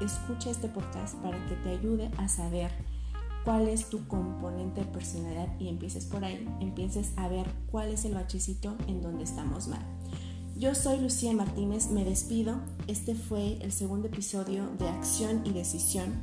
y 0.00 0.04
escucha 0.04 0.50
este 0.50 0.68
podcast 0.68 1.16
para 1.16 1.44
que 1.46 1.56
te 1.56 1.70
ayude 1.70 2.10
a 2.18 2.28
saber 2.28 2.70
cuál 3.44 3.68
es 3.68 3.88
tu 3.88 4.06
componente 4.08 4.80
de 4.80 4.86
personalidad 4.86 5.48
y 5.58 5.68
empieces 5.68 6.06
por 6.06 6.24
ahí, 6.24 6.48
empieces 6.60 7.12
a 7.16 7.28
ver 7.28 7.46
cuál 7.70 7.88
es 7.88 8.04
el 8.04 8.14
bachecito 8.14 8.76
en 8.86 9.02
donde 9.02 9.24
estamos 9.24 9.68
mal. 9.68 9.84
Yo 10.56 10.74
soy 10.74 11.00
Lucía 11.00 11.32
Martínez, 11.32 11.90
me 11.90 12.04
despido. 12.04 12.60
Este 12.86 13.14
fue 13.14 13.58
el 13.60 13.72
segundo 13.72 14.06
episodio 14.06 14.68
de 14.78 14.88
Acción 14.88 15.42
y 15.44 15.52
Decisión 15.52 16.22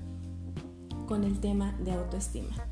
con 1.06 1.26
el 1.26 1.40
tema 1.42 1.74
de 1.84 1.92
autoestima. 1.92 2.71